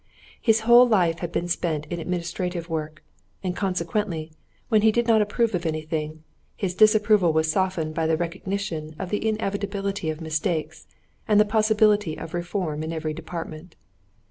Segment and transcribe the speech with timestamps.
[0.41, 3.03] His whole life had been spent in administrative work,
[3.43, 4.31] and consequently,
[4.67, 6.23] when he did not approve of anything,
[6.55, 10.87] his disapproval was softened by the recognition of the inevitability of mistakes
[11.27, 13.75] and the possibility of reform in every department.